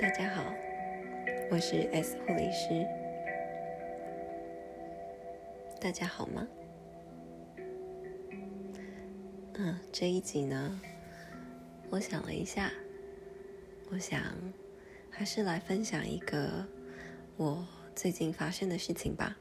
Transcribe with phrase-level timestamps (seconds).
[0.00, 0.54] 大家好，
[1.50, 2.86] 我是 S 护理师。
[5.78, 6.48] 大家好吗？
[9.58, 10.80] 嗯，这一集呢，
[11.90, 12.72] 我想了一下，
[13.90, 14.22] 我想
[15.10, 16.66] 还是来分享一个
[17.36, 17.62] 我
[17.94, 19.36] 最近发生的事情吧。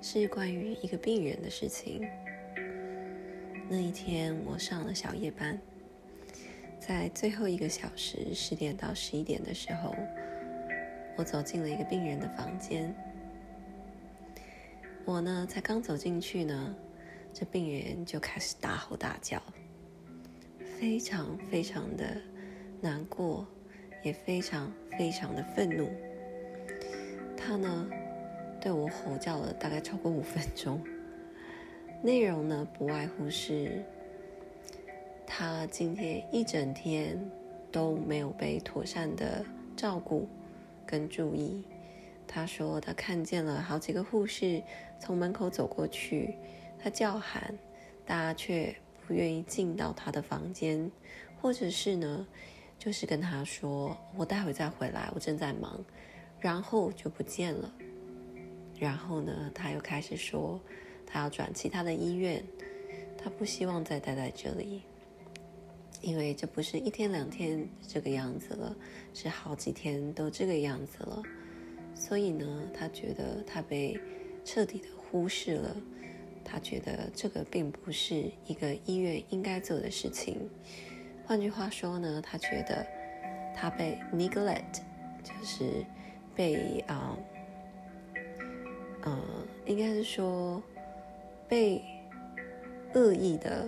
[0.00, 2.08] 是关于一个病人的事情。
[3.66, 5.58] 那一天，我上了小夜班，
[6.78, 9.94] 在最后一个小时，十点到十一点的时候，
[11.16, 12.94] 我走进了一个病人的房间。
[15.06, 16.74] 我呢，才刚走进去呢，
[17.32, 19.42] 这病人就开始大吼大叫，
[20.78, 22.04] 非常非常的
[22.82, 23.46] 难过，
[24.02, 25.88] 也非常非常的愤怒。
[27.34, 27.88] 他呢，
[28.60, 30.80] 对我吼叫了大概超过五分钟。
[32.04, 33.82] 内容呢，不外乎是
[35.26, 37.18] 他今天一整天
[37.72, 39.42] 都没有被妥善的
[39.74, 40.28] 照顾
[40.84, 41.64] 跟注意。
[42.28, 44.62] 他说他看见了好几个护士
[45.00, 46.34] 从门口走过去，
[46.78, 47.58] 他叫喊，
[48.04, 50.90] 大家却不愿意进到他的房间，
[51.40, 52.26] 或者是呢，
[52.78, 55.82] 就是跟他说我待会再回来，我正在忙，
[56.38, 57.72] 然后就不见了。
[58.78, 60.60] 然后呢，他又开始说。
[61.14, 62.42] 他要转其他的医院，
[63.16, 64.82] 他不希望再待在这里，
[66.02, 68.74] 因为这不是一天两天这个样子了，
[69.14, 71.22] 是好几天都这个样子了。
[71.94, 73.96] 所以呢，他觉得他被
[74.44, 75.76] 彻底的忽视了，
[76.44, 80.50] 他觉得这个并不是一个医院应该做的事情。
[81.24, 82.84] 换句话说呢，他觉得
[83.54, 84.80] 他被 neglect，
[85.22, 85.86] 就是
[86.34, 87.16] 被啊，
[89.02, 89.22] 呃，
[89.64, 90.60] 应该是说。
[91.54, 91.80] 被
[92.94, 93.64] 恶意的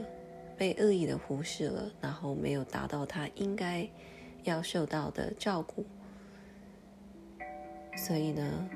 [0.58, 3.88] 被恶意的忽视了，然后没有达到他应该
[4.42, 5.86] 要受到的照顾，
[7.96, 8.68] 所以呢，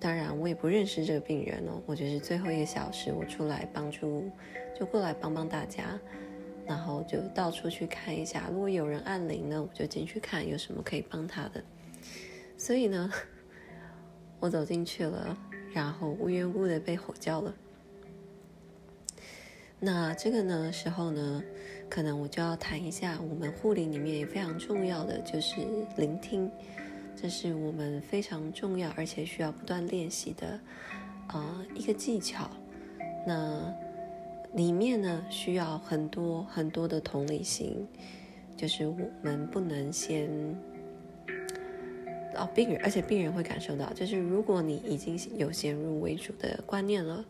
[0.00, 4.28] 当然我也不认识这个病人哦，我就是最后一个小时我出来帮助，
[4.76, 5.96] 就过来帮帮大家，
[6.66, 11.62] 然后就到处去看一下，如果有人按铃呢，我就进去看有什么可以帮他的，
[12.58, 13.08] 所以呢，
[14.40, 15.38] 我走进去了，
[15.72, 17.54] 然后无缘无故的被吼叫了。
[19.84, 21.42] 那这个呢时候呢，
[21.90, 25.56] 可能我就要谈一下我们护理里面也非常重要的就是
[25.96, 26.48] 聆听，
[27.16, 30.60] 这是我们非常重要而且需要不断练习的
[31.26, 32.48] 啊一个技巧。
[33.26, 33.74] 那
[34.54, 37.84] 里面呢需要很多很多的同理心，
[38.56, 40.30] 就是我们不能先
[42.36, 47.24] 哦病人，而且病人会感受到，就是如果你已经有先入为主的观念了。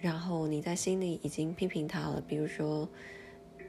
[0.00, 2.88] 然后你在心里已经批评他了，比如说，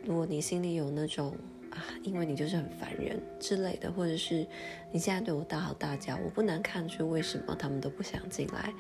[0.05, 1.35] 如果你心里有那种
[1.69, 4.47] 啊，因为你就是很烦人之类的，或者是
[4.93, 8.73] 你现在对我大吼大叫，我不难看出为什么他们都不想进来，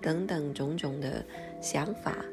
[0.00, 1.24] 等等种种的
[1.60, 2.24] 想法。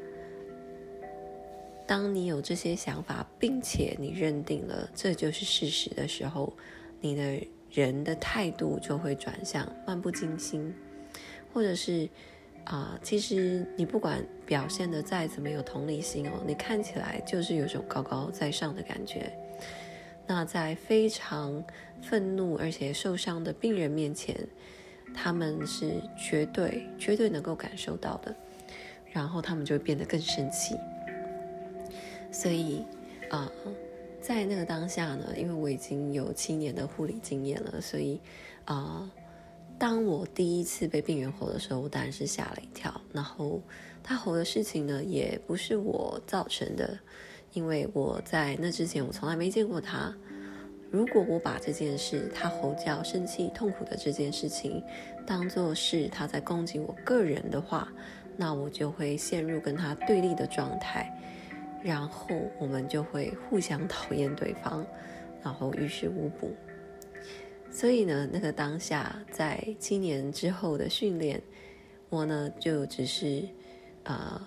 [1.84, 6.52] 当你有这些想法，并且你认定了这就是事实的时候，
[7.00, 10.72] 你的人的态度就会转向漫不经心，
[11.52, 12.08] 或者是。
[12.64, 19.32] 啊，其实你不管表现的再怎么有同理心哦，你看起来就是有种高高在上的感觉。
[20.26, 21.64] 那在非常
[22.00, 24.36] 愤怒而且受伤的病人面前，
[25.12, 28.32] 他们是绝对绝对能够感受到的，
[29.10, 30.76] 然后他们就会变得更生气。
[32.30, 32.84] 所以
[33.30, 33.50] 啊，
[34.20, 38.20] 在那个当下呢，因为我已经有七年的护理经验了，所以
[38.66, 39.10] 啊。
[39.80, 43.00] 当我第一次被病人吼的时候，我当然是吓了一跳。
[43.14, 43.62] 然后
[44.02, 46.98] 他吼的事情呢，也不是我造成的，
[47.54, 50.14] 因为我在那之前我从来没见过他。
[50.90, 54.82] 如果我把这件事，他吼叫、生气、痛苦的这件事情，
[55.26, 57.88] 当做是他在攻击我个人的话，
[58.36, 61.10] 那我就会陷入跟他对立的状态，
[61.82, 62.26] 然后
[62.58, 64.84] 我们就会互相讨厌对方，
[65.42, 66.54] 然后于事无补。
[67.80, 71.40] 所以呢，那个当下在七年之后的训练，
[72.10, 73.42] 我呢就只是，
[74.04, 74.38] 呃，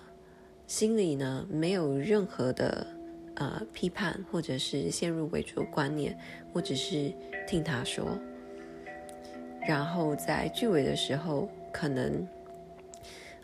[0.68, 2.86] 心里呢没有任何的
[3.34, 6.16] 呃批判或者是先入为主观念，
[6.52, 7.12] 我只是
[7.44, 8.16] 听他说，
[9.66, 12.24] 然后在句尾的时候，可能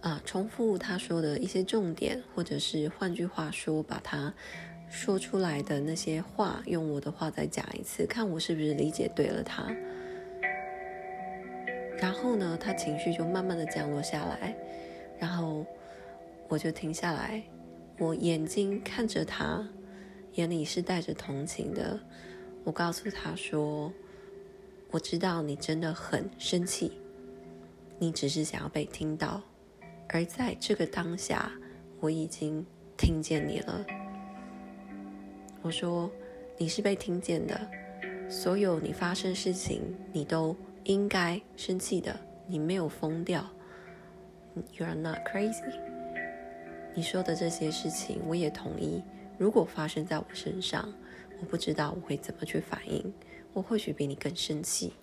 [0.03, 4.33] 啊重复他说的一些重点，或者是换句话说，把它。
[4.91, 9.75] 说出来的那些话，用我的话再讲一次，看我是不是理解对了他。
[11.97, 14.55] 然后呢，他情绪就慢慢的降落下来，
[15.19, 15.65] 然后
[16.49, 17.41] 我就停下来，
[17.99, 19.65] 我眼睛看着他，
[20.35, 21.99] 眼里是带着同情的。
[22.65, 23.93] 我告诉他说
[24.91, 26.93] ：“我知道你真的很生气，
[27.99, 29.41] 你只是想要被听到。
[30.09, 31.53] 而在这个当下，
[32.01, 32.67] 我已经
[32.97, 33.87] 听见你了。”
[35.63, 36.11] 我说
[36.57, 37.61] ：“你是被听见的，
[38.29, 42.15] 所有你发生事情，你都应该生气的。
[42.47, 43.47] 你没有疯掉
[44.77, 45.73] ，You are not crazy。
[46.95, 49.03] 你说的这些事情，我也同意。
[49.39, 50.93] 如果发生在我身上，
[51.41, 53.13] 我不知道我会怎么去反应，
[53.53, 54.95] 我或许比你更生气。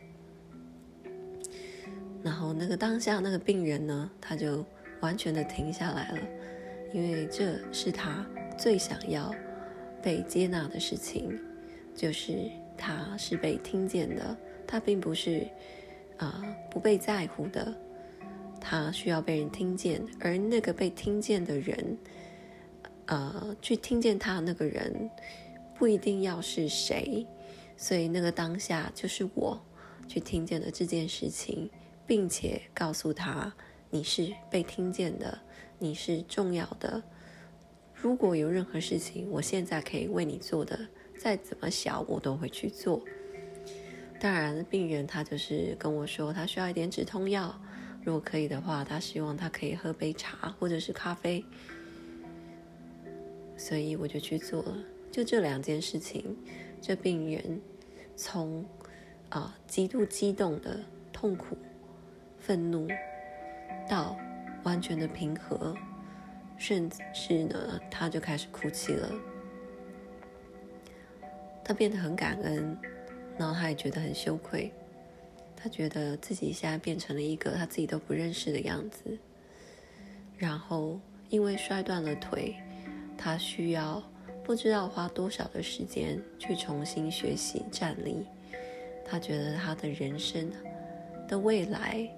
[2.23, 4.65] 然后那个当下那个病人呢，他就
[5.01, 6.19] 完全的停下来了，
[6.93, 8.25] 因为这是他
[8.57, 9.33] 最想要
[10.07, 11.37] 被接纳的事情，
[11.93, 15.45] 就是他是被听见的，他并不是
[16.15, 17.75] 啊不被在乎的，
[18.57, 21.97] 他需要被人听见，而那个被听见的人，
[23.07, 25.09] 呃，去听见他那个人。
[25.77, 27.27] 不一定要是谁，
[27.75, 29.61] 所以那个当下就是我
[30.07, 31.69] 去听见了这件事情，
[32.05, 33.53] 并且告诉他
[33.89, 35.37] 你是被听见的，
[35.77, 37.03] 你是重要的。
[37.99, 40.79] 如果有任何事情我现在可以为你做的，
[41.17, 43.03] 再怎么小我都会去做。
[44.19, 47.59] 当然，病人他就是跟我说他需要一点止痛药，
[48.03, 51.43] 如果可以的话，他希望他可以喝杯茶或者是咖啡，
[53.57, 54.77] 所以我就去做了。
[55.11, 56.37] 就这两件事情，
[56.81, 57.59] 这病人
[58.15, 58.63] 从
[59.29, 60.79] 啊极度激动的
[61.11, 61.57] 痛苦、
[62.39, 62.87] 愤怒，
[63.89, 64.15] 到
[64.63, 65.75] 完全的平和，
[66.57, 69.11] 甚至呢，他就开始哭泣了。
[71.63, 72.77] 他变得很感恩，
[73.37, 74.71] 然后他也觉得很羞愧，
[75.55, 79.17] 他觉得自己现在变成了一个他自己都不认识的样子。
[80.37, 80.99] 然后
[81.29, 82.55] 因为摔断了腿，
[83.17, 84.03] 他需要。
[84.43, 88.25] 不知道花多少的时间去重新学习站立，
[89.05, 90.49] 他觉得他的人生
[91.27, 92.09] 的未来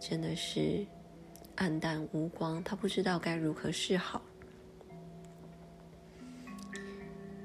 [0.00, 0.84] 真的是
[1.56, 4.22] 暗淡无光，他不知道该如何是好。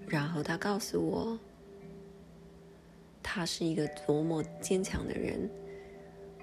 [0.07, 1.39] 然后他告诉我，
[3.21, 5.49] 他是一个多么坚强的人，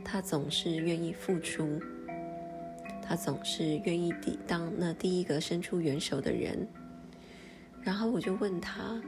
[0.05, 1.81] 他总是愿意付出，
[3.00, 6.67] 他总是愿意第当那第一个伸出援手的人。
[7.81, 9.00] 然后我就问他，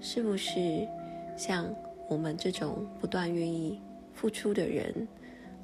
[0.00, 0.88] 是不是
[1.36, 1.72] 像
[2.08, 3.80] 我们这种不断愿意
[4.14, 5.06] 付出的人，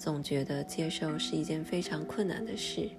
[0.02, 2.90] 总觉得接受是一件非常困难的事？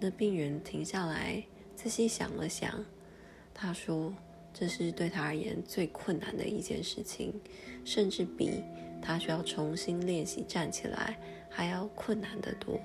[0.00, 1.40] 那病人停下来，
[1.76, 2.84] 仔细想了想，
[3.54, 4.12] 他说
[4.52, 7.40] ：“这是对他而言最困难的一件事情，
[7.84, 8.64] 甚至比
[9.00, 11.16] 他需要重新练习站起来
[11.48, 12.80] 还要困难得多。”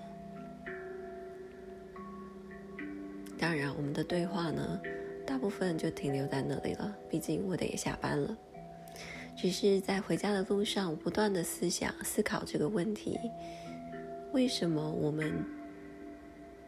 [3.39, 4.79] 当然，我们的对话呢，
[5.25, 6.95] 大部分就停留在那里了。
[7.09, 8.37] 毕竟我得下班了。
[9.35, 13.19] 只是在回家的路上，不断的思想、思考这个问题：
[14.31, 15.43] 为什么我们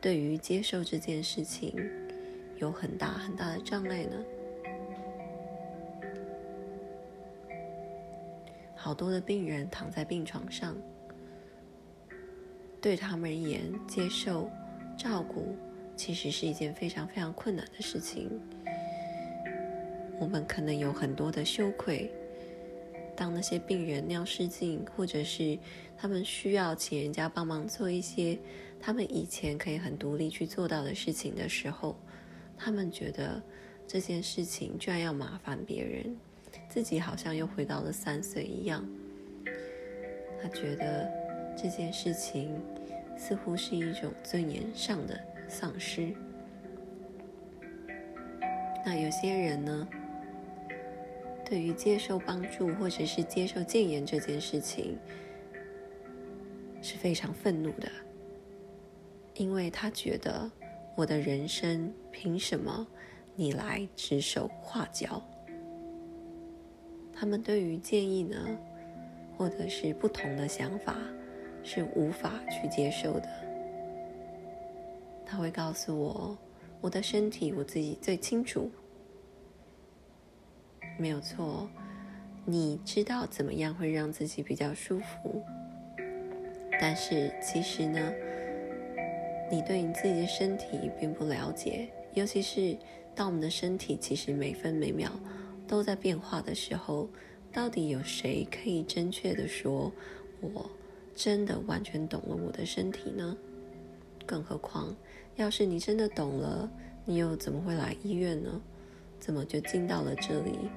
[0.01, 1.73] 对于接受这件事情
[2.57, 4.11] 有很大很大的障碍呢？
[8.75, 10.75] 好多的病人躺在病床上，
[12.81, 14.49] 对他们而言，接受
[14.97, 15.55] 照顾。
[15.95, 18.39] 其实是一件非常非常困难的事情。
[20.19, 22.13] 我们可能有很多的羞愧。
[23.17, 25.59] 当那些病人尿失禁，或者是
[25.97, 28.39] 他们需要请人家帮忙做一些
[28.79, 31.97] 他们以前可以很独立去做到的事情的时候，
[32.55, 33.41] 他们觉得
[33.85, 36.15] 这件事情居然要麻烦别人，
[36.69, 38.87] 自己好像又回到了三岁一样。
[40.41, 41.11] 他觉得
[41.57, 42.61] 这件事情
[43.17, 45.19] 似乎是一种尊严上的。
[45.49, 46.13] 丧失。
[48.85, 49.87] 那有些人呢，
[51.47, 54.97] 对于接受帮助或者是接受谏言这件事情，
[56.81, 57.89] 是非常愤怒的，
[59.35, 60.51] 因为他觉得
[60.93, 62.85] 我的人生凭什么
[63.33, 65.23] 你来指手画脚？
[67.13, 68.45] 他们对于建议呢，
[69.37, 70.97] 或者是不同的想法，
[71.63, 73.29] 是无法去接受的。
[75.25, 76.37] 他会告诉我，
[76.81, 78.69] 我的身体我自己最清楚，
[80.97, 81.69] 没有错。
[82.45, 85.43] 你知道怎么样会让自己比较舒服，
[86.79, 88.13] 但是其实呢，
[89.51, 91.89] 你对你自己的身体并不了解。
[92.13, 92.77] 尤其是
[93.13, 95.11] 当我们的身体其实每分每秒
[95.67, 97.09] 都在变化的时候，
[97.51, 99.91] 到底有谁可以正确的说，
[100.39, 100.69] 我
[101.13, 103.35] 真的完全懂了我的身体呢？
[104.25, 104.95] 更何况。
[105.35, 106.71] 要是你真的懂了，
[107.05, 108.61] 你又怎么会来医院呢？
[109.19, 110.69] 怎么就进到了这里？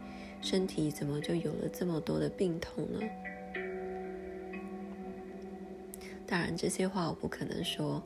[0.43, 3.01] 身体怎么就有了这么多的病痛呢？
[6.27, 8.03] 当然，这些话我不可能说。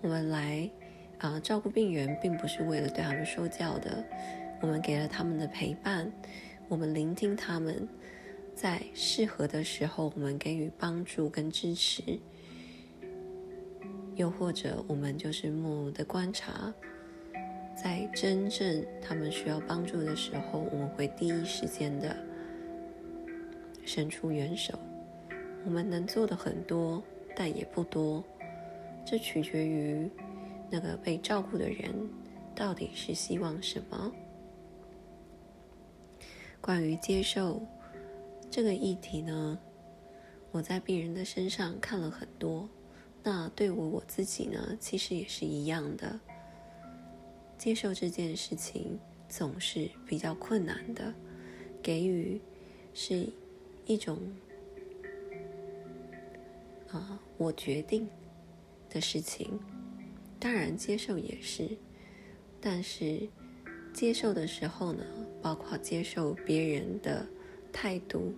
[0.00, 0.70] 我们来
[1.18, 4.04] 啊照顾病人，并不是为了对他们说教的。
[4.60, 6.12] 我们给了他们的陪伴，
[6.68, 7.88] 我们聆听他们，
[8.54, 12.02] 在适合的时候，我们给予帮助跟支持。
[14.14, 16.72] 又或者，我们就是默默的观察，
[17.74, 22.16] 在真正他们需要帮助的时候，我们会第一时间的
[23.84, 24.78] 伸出援手。
[25.64, 27.02] 我们能做的很多，
[27.36, 28.22] 但也不多，
[29.04, 30.08] 这取决于
[30.70, 31.92] 那个被照顾的人
[32.54, 34.12] 到底是希望什么。
[36.60, 37.60] 关于接受
[38.50, 39.58] 这个议题呢，
[40.50, 42.68] 我在病人的身上看了很多。
[43.24, 46.20] 那对我我自己呢，其实也是一样的。
[47.62, 51.14] 接受这件事情总是比较困难的，
[51.80, 52.40] 给予
[52.92, 53.28] 是
[53.86, 54.18] 一种
[56.90, 58.08] 啊，我决定
[58.90, 59.60] 的事情。
[60.40, 61.68] 当然，接受也是，
[62.60, 63.28] 但是
[63.94, 65.04] 接受的时候呢，
[65.40, 67.24] 包括接受别人的
[67.72, 68.34] 态度，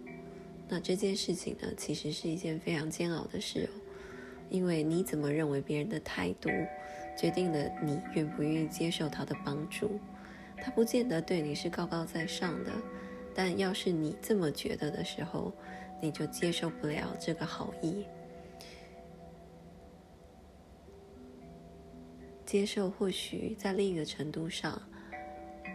[0.68, 3.80] 那这件事情呢，其实是一件非常煎熬的事哦。
[4.50, 6.50] 因为你怎么认为别人的态度，
[7.16, 9.98] 决定了你愿不愿意接受他的帮助。
[10.56, 12.70] 他不见得对你是高高在上的，
[13.34, 15.52] 但要是你这么觉得的时候，
[16.00, 18.04] 你就接受不了这个好意。
[22.46, 24.80] 接受或许在另一个程度上，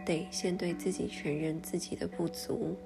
[0.04, 2.76] 得先对自己承认自己的不足，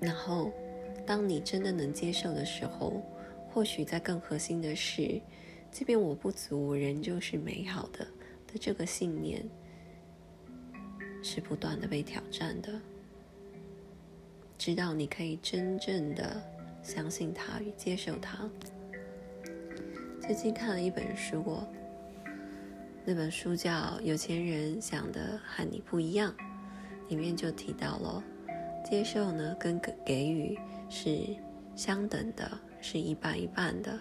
[0.00, 0.52] 然后。
[1.06, 3.00] 当你真的能接受的时候，
[3.56, 5.18] 或许在更核心的是，
[5.70, 8.00] 即便我不足，人就是美好的
[8.46, 9.42] 的这个信念，
[11.22, 12.78] 是不断的被挑战的，
[14.58, 16.38] 直到你可以真正的
[16.82, 18.46] 相信它与接受它。
[20.20, 21.42] 最近看了一本书，
[23.06, 23.72] 那本书叫
[24.02, 26.30] 《有钱人想的和你不一样》，
[27.08, 28.22] 里面就提到了
[28.84, 30.58] 接受呢跟给给予。
[30.90, 31.34] 是
[31.74, 32.48] 相等的，
[32.88, 33.98] 是一半一半的。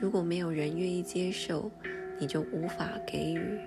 [0.00, 1.70] 如果没有人愿意接受，
[2.18, 3.60] 你就无法给予。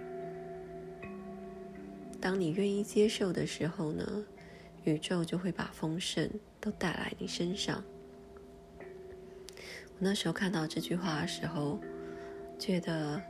[2.20, 4.26] 当你愿意接受的时候呢，
[4.84, 6.30] 宇宙就会把丰盛
[6.60, 7.82] 都带来你身上。
[8.82, 11.80] 我那时候看到这句话的时候，
[12.60, 13.22] 觉得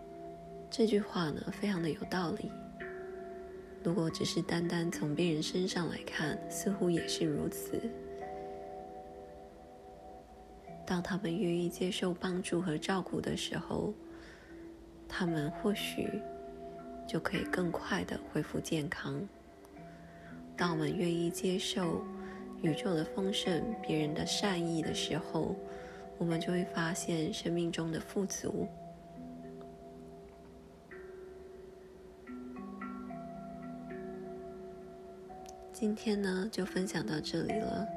[0.68, 2.50] 这句话呢非常的有道理。
[3.84, 7.80] 如果只是单单从别人身上来看，似乎也是如此。
[10.88, 13.94] 当他们愿意接受帮助和照顾的时候，
[15.06, 16.10] 他们或许
[17.06, 19.22] 就可以更快的恢复健康。
[20.56, 22.02] 当我们愿意接受
[22.62, 25.54] 宇宙的丰盛、别人的善意的时候，
[26.18, 28.66] 我们就会发现生命中的富足。
[35.74, 37.97] 今天呢，就分享到这里了。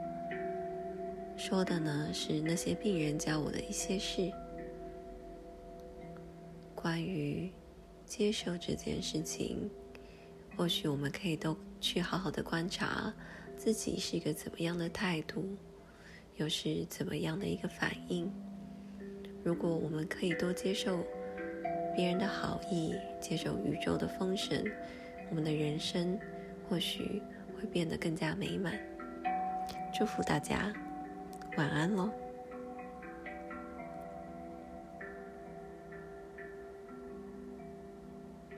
[1.41, 4.31] 说的呢是那些病人教我的一些事，
[6.75, 7.51] 关于
[8.05, 9.71] 接受这件事情，
[10.55, 13.11] 或许我们可以都去好好的观察
[13.57, 15.57] 自己是一个怎么样的态度，
[16.37, 18.31] 又是怎么样的一个反应。
[19.43, 21.03] 如果我们可以多接受
[21.97, 24.63] 别人的好意，接受宇宙的丰盛，
[25.31, 26.21] 我们的人生
[26.69, 27.23] 或许
[27.57, 28.79] 会变得更加美满。
[29.99, 30.71] 祝福大家。
[31.57, 32.30] 晚安喽。